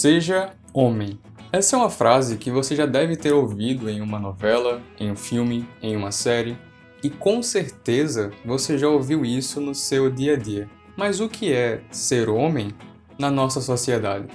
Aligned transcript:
Seja 0.00 0.54
homem. 0.72 1.20
Essa 1.52 1.76
é 1.76 1.78
uma 1.78 1.90
frase 1.90 2.38
que 2.38 2.50
você 2.50 2.74
já 2.74 2.86
deve 2.86 3.16
ter 3.16 3.34
ouvido 3.34 3.90
em 3.90 4.00
uma 4.00 4.18
novela, 4.18 4.80
em 4.98 5.10
um 5.10 5.14
filme, 5.14 5.68
em 5.82 5.94
uma 5.94 6.10
série, 6.10 6.56
e 7.04 7.10
com 7.10 7.42
certeza 7.42 8.30
você 8.42 8.78
já 8.78 8.88
ouviu 8.88 9.26
isso 9.26 9.60
no 9.60 9.74
seu 9.74 10.10
dia 10.10 10.32
a 10.32 10.36
dia. 10.38 10.70
Mas 10.96 11.20
o 11.20 11.28
que 11.28 11.52
é 11.52 11.82
ser 11.90 12.30
homem 12.30 12.72
na 13.18 13.30
nossa 13.30 13.60
sociedade? 13.60 14.26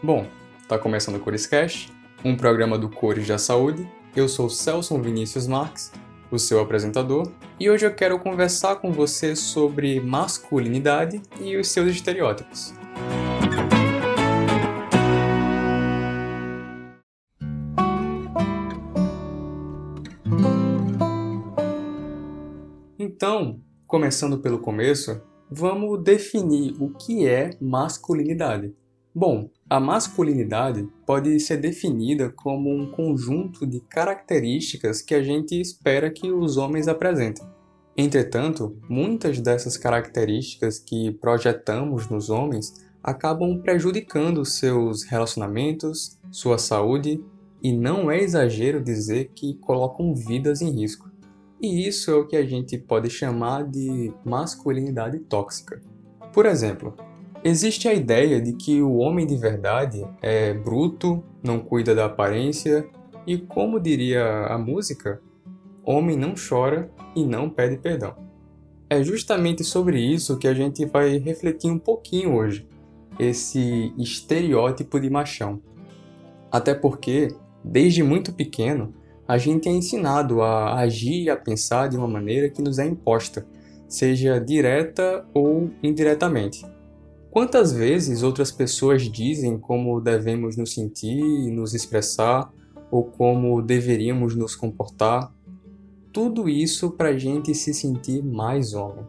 Bom, 0.00 0.24
tá 0.68 0.78
começando 0.78 1.16
o 1.16 1.20
Corescast, 1.20 1.92
um 2.24 2.36
programa 2.36 2.78
do 2.78 2.88
Cores 2.88 3.26
da 3.26 3.38
Saúde. 3.38 3.84
Eu 4.14 4.28
sou 4.28 4.48
Celso 4.48 4.96
Vinícius 5.02 5.48
Marques, 5.48 5.90
o 6.30 6.38
seu 6.38 6.60
apresentador, 6.60 7.28
e 7.58 7.68
hoje 7.68 7.84
eu 7.84 7.92
quero 7.92 8.20
conversar 8.20 8.76
com 8.76 8.92
você 8.92 9.34
sobre 9.34 9.98
masculinidade 9.98 11.20
e 11.40 11.56
os 11.56 11.66
seus 11.66 11.90
estereótipos. 11.90 12.72
Então, 23.22 23.60
começando 23.86 24.40
pelo 24.40 24.58
começo, 24.58 25.22
vamos 25.48 26.02
definir 26.02 26.74
o 26.80 26.90
que 26.90 27.24
é 27.24 27.50
masculinidade. 27.60 28.74
Bom, 29.14 29.48
a 29.70 29.78
masculinidade 29.78 30.88
pode 31.06 31.38
ser 31.38 31.58
definida 31.58 32.30
como 32.30 32.68
um 32.68 32.90
conjunto 32.90 33.64
de 33.64 33.78
características 33.78 35.00
que 35.00 35.14
a 35.14 35.22
gente 35.22 35.54
espera 35.54 36.10
que 36.10 36.32
os 36.32 36.56
homens 36.56 36.88
apresentem. 36.88 37.46
Entretanto, 37.96 38.76
muitas 38.88 39.40
dessas 39.40 39.76
características 39.76 40.80
que 40.80 41.12
projetamos 41.12 42.10
nos 42.10 42.28
homens 42.28 42.74
acabam 43.00 43.62
prejudicando 43.62 44.44
seus 44.44 45.04
relacionamentos, 45.04 46.18
sua 46.28 46.58
saúde 46.58 47.24
e 47.62 47.72
não 47.72 48.10
é 48.10 48.20
exagero 48.20 48.82
dizer 48.82 49.30
que 49.32 49.54
colocam 49.58 50.12
vidas 50.12 50.60
em 50.60 50.72
risco. 50.72 51.11
E 51.62 51.86
isso 51.86 52.10
é 52.10 52.14
o 52.14 52.26
que 52.26 52.34
a 52.34 52.44
gente 52.44 52.76
pode 52.76 53.08
chamar 53.08 53.62
de 53.62 54.12
masculinidade 54.24 55.20
tóxica. 55.20 55.80
Por 56.32 56.44
exemplo, 56.44 56.92
existe 57.44 57.86
a 57.86 57.94
ideia 57.94 58.40
de 58.40 58.52
que 58.54 58.82
o 58.82 58.96
homem 58.96 59.24
de 59.24 59.36
verdade 59.36 60.04
é 60.20 60.52
bruto, 60.52 61.22
não 61.40 61.60
cuida 61.60 61.94
da 61.94 62.06
aparência 62.06 62.84
e, 63.24 63.38
como 63.38 63.78
diria 63.78 64.46
a 64.46 64.58
música, 64.58 65.22
homem 65.84 66.16
não 66.16 66.34
chora 66.34 66.90
e 67.14 67.24
não 67.24 67.48
pede 67.48 67.76
perdão. 67.76 68.16
É 68.90 69.00
justamente 69.04 69.62
sobre 69.62 70.00
isso 70.00 70.38
que 70.38 70.48
a 70.48 70.54
gente 70.54 70.84
vai 70.84 71.16
refletir 71.16 71.70
um 71.70 71.78
pouquinho 71.78 72.34
hoje, 72.34 72.66
esse 73.20 73.94
estereótipo 73.96 74.98
de 74.98 75.08
machão. 75.08 75.62
Até 76.50 76.74
porque, 76.74 77.28
desde 77.64 78.02
muito 78.02 78.32
pequeno, 78.32 78.92
a 79.26 79.38
gente 79.38 79.68
é 79.68 79.72
ensinado 79.72 80.42
a 80.42 80.74
agir 80.78 81.24
e 81.24 81.30
a 81.30 81.36
pensar 81.36 81.88
de 81.88 81.96
uma 81.96 82.08
maneira 82.08 82.48
que 82.48 82.60
nos 82.60 82.78
é 82.78 82.86
imposta, 82.86 83.46
seja 83.88 84.38
direta 84.38 85.24
ou 85.32 85.70
indiretamente. 85.82 86.64
Quantas 87.30 87.72
vezes 87.72 88.22
outras 88.22 88.52
pessoas 88.52 89.02
dizem 89.10 89.58
como 89.58 90.00
devemos 90.00 90.56
nos 90.56 90.74
sentir, 90.74 91.50
nos 91.50 91.72
expressar 91.72 92.52
ou 92.90 93.04
como 93.04 93.62
deveríamos 93.62 94.36
nos 94.36 94.54
comportar? 94.54 95.32
Tudo 96.12 96.46
isso 96.46 96.90
para 96.90 97.08
a 97.08 97.18
gente 97.18 97.54
se 97.54 97.72
sentir 97.72 98.22
mais 98.22 98.74
homem. 98.74 99.06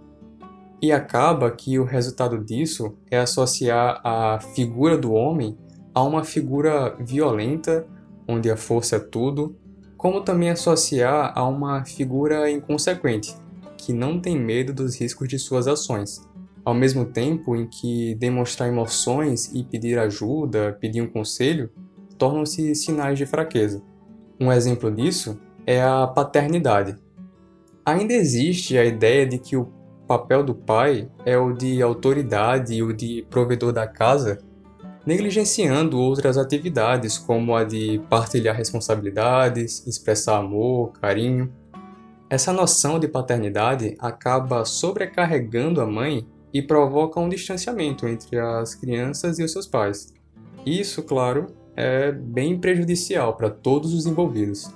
E 0.81 0.91
acaba 0.91 1.51
que 1.51 1.77
o 1.77 1.83
resultado 1.83 2.37
disso 2.43 2.93
é 3.11 3.19
associar 3.19 3.99
a 4.03 4.39
figura 4.39 4.97
do 4.97 5.11
homem 5.11 5.57
a 5.93 6.01
uma 6.01 6.23
figura 6.23 6.95
violenta, 6.99 7.85
onde 8.27 8.49
a 8.49 8.55
força 8.55 8.95
é 8.95 8.99
tudo, 8.99 9.55
como 10.03 10.19
também 10.19 10.49
associar 10.49 11.31
a 11.33 11.47
uma 11.47 11.85
figura 11.85 12.51
inconsequente, 12.51 13.33
que 13.77 13.93
não 13.93 14.19
tem 14.19 14.37
medo 14.37 14.73
dos 14.73 14.99
riscos 14.99 15.29
de 15.29 15.39
suas 15.39 15.65
ações, 15.65 16.21
ao 16.65 16.73
mesmo 16.73 17.05
tempo 17.05 17.55
em 17.55 17.65
que 17.65 18.13
demonstrar 18.15 18.67
emoções 18.67 19.49
e 19.53 19.63
pedir 19.63 19.97
ajuda, 19.97 20.77
pedir 20.77 21.01
um 21.01 21.07
conselho, 21.07 21.69
tornam-se 22.17 22.75
sinais 22.75 23.17
de 23.17 23.25
fraqueza. 23.25 23.81
Um 24.37 24.51
exemplo 24.51 24.91
disso 24.91 25.39
é 25.65 25.81
a 25.81 26.05
paternidade. 26.05 26.97
Ainda 27.85 28.11
existe 28.11 28.77
a 28.77 28.83
ideia 28.83 29.25
de 29.25 29.37
que 29.37 29.55
o 29.55 29.71
papel 30.05 30.43
do 30.43 30.53
pai 30.53 31.09
é 31.25 31.37
o 31.37 31.53
de 31.53 31.81
autoridade 31.81 32.73
e 32.73 32.83
o 32.83 32.91
de 32.91 33.25
provedor 33.29 33.71
da 33.71 33.87
casa 33.87 34.39
negligenciando 35.05 35.99
outras 35.99 36.37
atividades, 36.37 37.17
como 37.17 37.55
a 37.55 37.63
de 37.63 38.01
partilhar 38.09 38.55
responsabilidades, 38.55 39.85
expressar 39.85 40.37
amor, 40.37 40.93
carinho. 40.93 41.51
Essa 42.29 42.53
noção 42.53 42.99
de 42.99 43.07
paternidade 43.07 43.95
acaba 43.99 44.65
sobrecarregando 44.65 45.81
a 45.81 45.85
mãe 45.85 46.25
e 46.53 46.61
provoca 46.61 47.19
um 47.19 47.27
distanciamento 47.27 48.07
entre 48.07 48.39
as 48.39 48.75
crianças 48.75 49.39
e 49.39 49.43
os 49.43 49.51
seus 49.51 49.67
pais. 49.67 50.13
Isso, 50.65 51.03
claro, 51.03 51.47
é 51.75 52.11
bem 52.11 52.59
prejudicial 52.59 53.35
para 53.35 53.49
todos 53.49 53.93
os 53.93 54.05
envolvidos. 54.05 54.71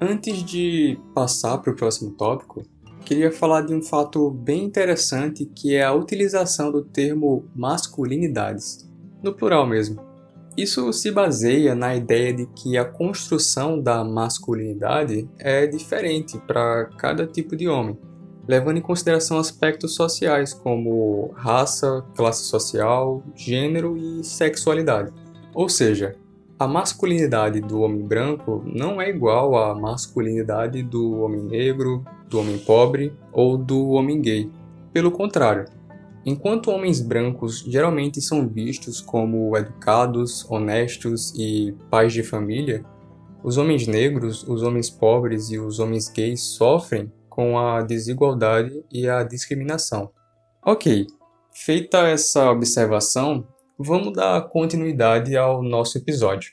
Antes 0.00 0.42
de 0.44 0.98
passar 1.14 1.58
para 1.58 1.72
o 1.72 1.76
próximo 1.76 2.10
tópico, 2.12 2.62
queria 3.06 3.30
falar 3.30 3.60
de 3.60 3.72
um 3.72 3.80
fato 3.80 4.28
bem 4.32 4.64
interessante 4.64 5.46
que 5.46 5.76
é 5.76 5.84
a 5.84 5.94
utilização 5.94 6.72
do 6.72 6.82
termo 6.82 7.44
masculinidades, 7.54 8.84
no 9.22 9.32
plural 9.32 9.64
mesmo. 9.64 10.04
Isso 10.56 10.92
se 10.92 11.12
baseia 11.12 11.72
na 11.72 11.94
ideia 11.94 12.32
de 12.32 12.46
que 12.46 12.76
a 12.76 12.84
construção 12.84 13.80
da 13.80 14.02
masculinidade 14.02 15.28
é 15.38 15.68
diferente 15.68 16.36
para 16.48 16.86
cada 16.98 17.26
tipo 17.28 17.54
de 17.54 17.68
homem, 17.68 17.96
levando 18.48 18.78
em 18.78 18.82
consideração 18.82 19.38
aspectos 19.38 19.94
sociais 19.94 20.52
como 20.52 21.30
raça, 21.36 22.04
classe 22.16 22.44
social, 22.46 23.22
gênero 23.36 23.96
e 23.96 24.24
sexualidade. 24.24 25.12
Ou 25.54 25.68
seja, 25.68 26.16
a 26.58 26.66
masculinidade 26.66 27.60
do 27.60 27.80
homem 27.80 28.02
branco 28.02 28.62
não 28.64 29.00
é 29.00 29.10
igual 29.10 29.56
à 29.56 29.74
masculinidade 29.74 30.82
do 30.82 31.20
homem 31.20 31.42
negro, 31.42 32.02
do 32.28 32.40
homem 32.40 32.58
pobre 32.58 33.12
ou 33.30 33.58
do 33.58 33.90
homem 33.90 34.20
gay. 34.22 34.50
Pelo 34.90 35.10
contrário, 35.10 35.66
enquanto 36.24 36.70
homens 36.70 37.00
brancos 37.00 37.60
geralmente 37.60 38.22
são 38.22 38.48
vistos 38.48 39.02
como 39.02 39.54
educados, 39.56 40.50
honestos 40.50 41.34
e 41.36 41.74
pais 41.90 42.14
de 42.14 42.22
família, 42.22 42.82
os 43.44 43.58
homens 43.58 43.86
negros, 43.86 44.42
os 44.48 44.62
homens 44.62 44.88
pobres 44.88 45.50
e 45.50 45.58
os 45.58 45.78
homens 45.78 46.08
gays 46.08 46.40
sofrem 46.40 47.12
com 47.28 47.58
a 47.58 47.82
desigualdade 47.82 48.82
e 48.90 49.06
a 49.06 49.22
discriminação. 49.22 50.10
Ok, 50.64 51.06
feita 51.52 52.08
essa 52.08 52.50
observação, 52.50 53.46
vamos 53.78 54.12
dar 54.12 54.40
continuidade 54.48 55.36
ao 55.36 55.62
nosso 55.62 55.98
episódio. 55.98 56.52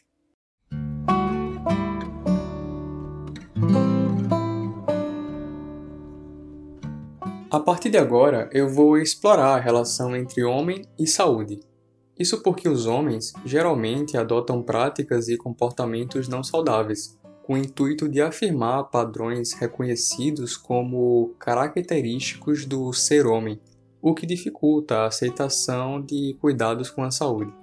A 7.49 7.59
partir 7.59 7.89
de 7.89 7.97
agora, 7.97 8.49
eu 8.51 8.67
vou 8.67 8.97
explorar 8.97 9.55
a 9.55 9.59
relação 9.59 10.15
entre 10.15 10.43
homem 10.43 10.81
e 10.99 11.07
saúde. 11.07 11.59
Isso 12.19 12.41
porque 12.41 12.67
os 12.67 12.87
homens 12.87 13.31
geralmente 13.45 14.17
adotam 14.17 14.61
práticas 14.61 15.29
e 15.29 15.37
comportamentos 15.37 16.27
não 16.27 16.43
saudáveis, 16.43 17.17
com 17.43 17.53
o 17.53 17.57
intuito 17.57 18.09
de 18.09 18.21
afirmar 18.21 18.85
padrões 18.85 19.53
reconhecidos 19.53 20.57
como 20.57 21.35
característicos 21.39 22.65
do 22.65 22.91
ser 22.91 23.27
homem 23.27 23.59
o 24.03 24.13
que 24.13 24.25
dificulta 24.25 24.97
a 24.97 25.07
aceitação 25.07 26.01
de 26.01 26.35
cuidados 26.41 26.89
com 26.89 27.03
a 27.03 27.09
saúde. 27.09 27.53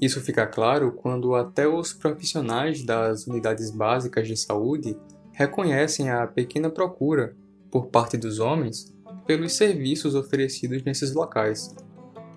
Isso 0.00 0.20
fica 0.20 0.46
claro 0.46 0.92
quando 0.92 1.34
até 1.34 1.66
os 1.66 1.92
profissionais 1.92 2.84
das 2.84 3.26
unidades 3.26 3.72
básicas 3.72 4.28
de 4.28 4.36
saúde 4.36 4.96
reconhecem 5.32 6.08
a 6.08 6.28
pequena 6.28 6.70
procura, 6.70 7.34
por 7.72 7.86
parte 7.86 8.16
dos 8.16 8.38
homens, 8.38 8.94
pelos 9.26 9.52
serviços 9.54 10.14
oferecidos 10.14 10.84
nesses 10.84 11.12
locais. 11.12 11.74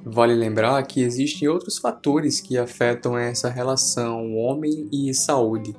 Vale 0.04 0.34
lembrar 0.34 0.82
que 0.84 1.02
existem 1.02 1.48
outros 1.48 1.78
fatores 1.78 2.42
que 2.42 2.58
afetam 2.58 3.16
essa 3.16 3.50
relação 3.50 4.36
homem 4.36 4.90
e 4.92 5.14
saúde. 5.14 5.76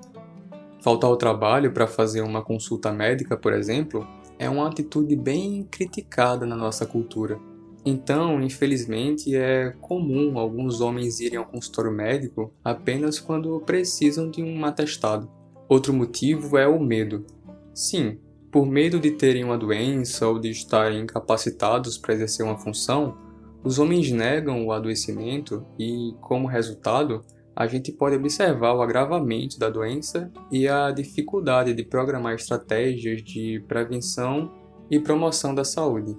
Faltar 0.81 1.11
ao 1.11 1.17
trabalho 1.17 1.73
para 1.73 1.89
fazer 1.89 2.21
uma 2.21 2.43
consulta 2.43 2.93
médica, 2.93 3.37
por 3.37 3.53
exemplo, 3.53 4.07
é 4.39 4.49
uma 4.49 4.69
atitude 4.69 5.17
bem 5.17 5.67
criticada 5.71 6.47
na 6.47 6.55
nossa 6.55 6.87
cultura. 6.87 7.39
Então, 7.85 8.41
infelizmente, 8.41 9.37
é 9.37 9.71
comum 9.81 10.39
alguns 10.39 10.81
homens 10.81 11.21
irem 11.21 11.39
ao 11.39 11.45
consultório 11.45 11.93
médico 11.93 12.53
apenas 12.65 13.21
quando 13.21 13.61
precisam 13.61 14.31
de 14.31 14.43
um 14.43 14.65
atestado. 14.65 15.31
Outro 15.69 15.93
motivo 15.93 16.57
é 16.57 16.67
o 16.67 16.81
medo. 16.81 17.27
Sim, 17.75 18.19
por 18.51 18.67
medo 18.67 18.99
de 18.99 19.11
terem 19.11 19.45
uma 19.45 19.59
doença 19.59 20.27
ou 20.27 20.39
de 20.39 20.49
estarem 20.49 21.03
incapacitados 21.03 21.99
para 21.99 22.15
exercer 22.15 22.47
uma 22.47 22.57
função, 22.57 23.19
os 23.63 23.79
homens 23.79 24.11
negam 24.11 24.65
o 24.67 24.73
adoecimento 24.73 25.67
e, 25.79 26.15
como 26.21 26.47
resultado, 26.47 27.23
a 27.57 27.67
gente 27.67 27.93
pode 27.93 28.17
observar 28.17 28.75
o 28.75 28.83
agravamento 28.83 29.59
da 29.59 29.71
doença 29.71 30.31
e 30.51 30.69
a 30.69 30.91
dificuldade 30.91 31.73
de 31.73 31.85
programar 31.85 32.35
estratégias 32.35 33.23
de 33.23 33.63
prevenção 33.69 34.53
e 34.91 34.99
promoção 34.99 35.55
da 35.55 35.65
saúde. 35.65 36.17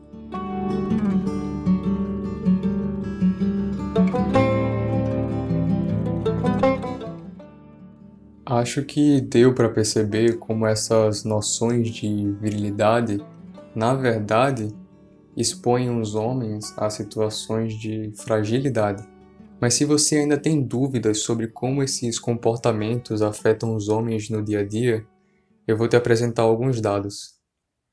Acho 8.55 8.85
que 8.85 9.19
deu 9.19 9.53
para 9.53 9.67
perceber 9.67 10.39
como 10.39 10.65
essas 10.65 11.25
noções 11.25 11.89
de 11.89 12.31
virilidade, 12.39 13.17
na 13.75 13.93
verdade, 13.93 14.73
expõem 15.35 15.99
os 15.99 16.15
homens 16.15 16.73
a 16.77 16.89
situações 16.89 17.73
de 17.73 18.13
fragilidade. 18.15 19.05
Mas 19.59 19.73
se 19.73 19.83
você 19.83 20.19
ainda 20.19 20.37
tem 20.37 20.61
dúvidas 20.61 21.19
sobre 21.19 21.49
como 21.49 21.83
esses 21.83 22.17
comportamentos 22.17 23.21
afetam 23.21 23.75
os 23.75 23.89
homens 23.89 24.29
no 24.29 24.41
dia 24.41 24.61
a 24.61 24.65
dia, 24.65 25.05
eu 25.67 25.75
vou 25.75 25.89
te 25.89 25.97
apresentar 25.97 26.43
alguns 26.43 26.79
dados. 26.79 27.33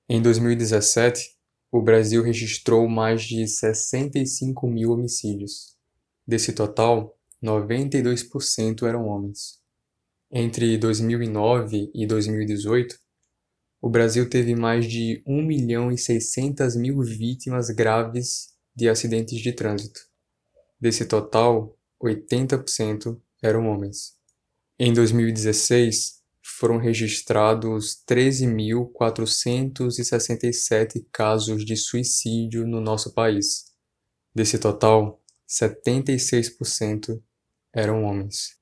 Em 0.09 0.23
2017, 0.23 1.29
o 1.73 1.83
Brasil 1.83 2.23
registrou 2.23 2.89
mais 2.89 3.25
de 3.25 3.49
65 3.49 4.69
mil 4.69 4.93
homicídios. 4.93 5.77
Desse 6.25 6.53
total, 6.53 7.19
92% 7.43 8.87
eram 8.87 9.09
homens. 9.09 9.62
Entre 10.35 10.79
2009 10.79 11.91
e 11.95 12.07
2018, 12.07 12.99
o 13.83 13.91
Brasil 13.91 14.31
teve 14.31 14.55
mais 14.55 14.87
de 14.87 15.23
1 15.27 15.43
milhão 15.43 15.93
e 15.93 15.99
600 15.99 16.75
mil 16.75 17.03
vítimas 17.03 17.69
graves 17.69 18.55
de 18.75 18.89
acidentes 18.89 19.39
de 19.39 19.53
trânsito. 19.53 20.01
Desse 20.81 21.05
total, 21.05 21.79
80% 22.03 23.21
eram 23.43 23.67
homens. 23.67 24.15
Em 24.79 24.91
2016, 24.95 26.23
foram 26.43 26.79
registrados 26.79 28.03
13.467 28.09 31.05
casos 31.13 31.63
de 31.63 31.77
suicídio 31.77 32.67
no 32.67 32.81
nosso 32.81 33.13
país. 33.13 33.67
Desse 34.35 34.59
total, 34.59 35.23
76% 35.47 37.23
eram 37.75 38.05
homens. 38.05 38.62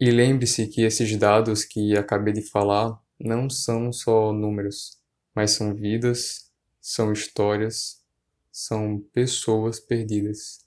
E 0.00 0.12
lembre-se 0.12 0.68
que 0.68 0.82
esses 0.82 1.16
dados 1.16 1.64
que 1.64 1.96
acabei 1.96 2.32
de 2.32 2.40
falar 2.40 2.96
não 3.18 3.50
são 3.50 3.92
só 3.92 4.32
números, 4.32 4.96
mas 5.34 5.50
são 5.50 5.74
vidas, 5.74 6.52
são 6.80 7.12
histórias, 7.12 8.00
são 8.52 9.00
pessoas 9.12 9.80
perdidas. 9.80 10.64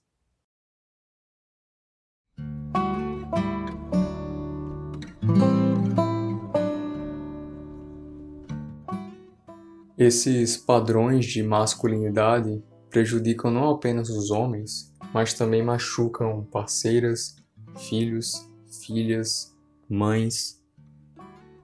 Esses 9.98 10.58
padrões 10.58 11.26
de 11.26 11.42
masculinidade 11.42 12.62
prejudicam 12.90 13.50
não 13.50 13.70
apenas 13.70 14.10
os 14.10 14.30
homens, 14.30 14.94
mas 15.14 15.34
também 15.34 15.64
machucam 15.64 16.44
parceiras, 16.52 17.38
filhos, 17.78 18.51
filhas, 18.72 19.56
mães. 19.90 20.62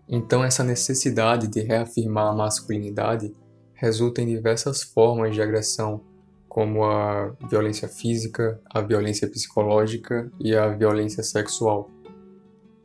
Então, 0.07 0.43
essa 0.43 0.63
necessidade 0.63 1.47
de 1.47 1.61
reafirmar 1.61 2.27
a 2.27 2.35
masculinidade 2.35 3.35
resulta 3.73 4.21
em 4.21 4.27
diversas 4.27 4.83
formas 4.83 5.33
de 5.33 5.41
agressão, 5.41 6.01
como 6.47 6.83
a 6.83 7.35
violência 7.49 7.87
física, 7.87 8.59
a 8.65 8.81
violência 8.81 9.27
psicológica 9.29 10.31
e 10.39 10.55
a 10.55 10.67
violência 10.69 11.21
sexual. 11.23 11.89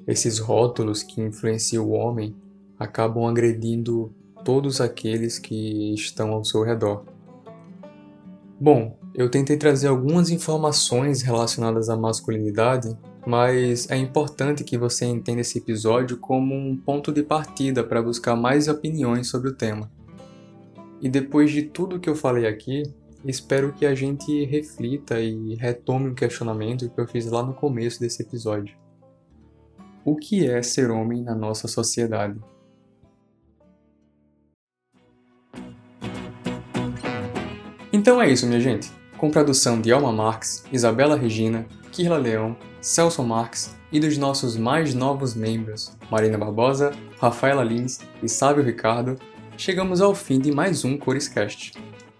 Esses 0.06 0.38
rótulos 0.38 1.02
que 1.02 1.20
influenciam 1.20 1.86
o 1.86 1.90
homem 1.90 2.36
acabam 2.78 3.24
agredindo 3.26 4.12
todos 4.44 4.80
aqueles 4.80 5.38
que 5.38 5.94
estão 5.94 6.32
ao 6.32 6.44
seu 6.44 6.62
redor. 6.62 7.04
Bom, 8.60 8.98
eu 9.14 9.30
tentei 9.30 9.56
trazer 9.56 9.88
algumas 9.88 10.30
informações 10.30 11.22
relacionadas 11.22 11.88
à 11.88 11.96
masculinidade, 11.96 12.96
mas 13.26 13.88
é 13.90 13.96
importante 13.96 14.64
que 14.64 14.76
você 14.76 15.04
entenda 15.04 15.40
esse 15.40 15.58
episódio 15.58 16.16
como 16.16 16.54
um 16.54 16.76
ponto 16.76 17.12
de 17.12 17.22
partida 17.22 17.84
para 17.84 18.02
buscar 18.02 18.34
mais 18.34 18.68
opiniões 18.68 19.28
sobre 19.28 19.50
o 19.50 19.54
tema. 19.54 19.90
E 21.00 21.08
depois 21.08 21.50
de 21.50 21.62
tudo 21.62 22.00
que 22.00 22.08
eu 22.08 22.14
falei 22.14 22.46
aqui, 22.46 22.82
espero 23.24 23.72
que 23.72 23.86
a 23.86 23.94
gente 23.94 24.44
reflita 24.44 25.20
e 25.20 25.54
retome 25.54 26.10
um 26.10 26.14
questionamento 26.14 26.88
que 26.88 27.00
eu 27.00 27.06
fiz 27.06 27.26
lá 27.26 27.42
no 27.42 27.54
começo 27.54 28.00
desse 28.00 28.22
episódio. 28.22 28.76
O 30.04 30.16
que 30.16 30.48
é 30.48 30.62
ser 30.62 30.90
homem 30.90 31.22
na 31.22 31.34
nossa 31.34 31.68
sociedade? 31.68 32.38
Então 37.92 38.20
é 38.20 38.28
isso, 38.30 38.46
minha 38.46 38.60
gente. 38.60 38.90
Com 39.16 39.30
produção 39.30 39.80
de 39.80 39.92
Alma 39.92 40.12
Marx, 40.12 40.64
Isabela 40.72 41.16
Regina, 41.16 41.66
Kirla 41.92 42.16
Leão, 42.18 42.56
Celso 42.82 43.22
Marx 43.22 43.76
e 43.92 44.00
dos 44.00 44.18
nossos 44.18 44.56
mais 44.56 44.92
novos 44.92 45.36
membros, 45.36 45.96
Marina 46.10 46.36
Barbosa, 46.36 46.90
Rafaela 47.16 47.62
Lins 47.62 48.00
e 48.20 48.28
Sábio 48.28 48.64
Ricardo, 48.64 49.16
chegamos 49.56 50.00
ao 50.00 50.16
fim 50.16 50.40
de 50.40 50.50
mais 50.50 50.84
um 50.84 50.98
Corescast. 50.98 51.74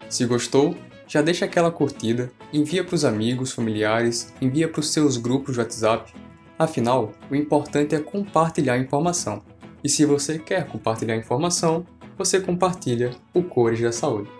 Se 0.09 0.25
gostou, 0.25 0.77
já 1.09 1.21
deixa 1.21 1.47
aquela 1.47 1.73
curtida, 1.73 2.31
envia 2.53 2.85
para 2.85 2.95
os 2.95 3.05
amigos, 3.05 3.51
familiares, 3.51 4.33
envia 4.41 4.69
para 4.69 4.79
os 4.79 4.93
seus 4.93 5.17
grupos 5.17 5.55
de 5.55 5.61
WhatsApp. 5.61 6.15
Afinal, 6.57 7.11
o 7.29 7.35
importante 7.35 7.97
é 7.97 7.99
compartilhar 7.99 8.79
informação. 8.79 9.43
E 9.83 9.89
se 9.89 10.07
você 10.07 10.39
quer 10.39 10.69
compartilhar 10.69 11.17
informação, 11.17 11.85
você 12.17 12.39
compartilha 12.39 13.11
o 13.35 13.43
Cores 13.43 13.81
da 13.81 13.91
Saúde. 13.91 14.31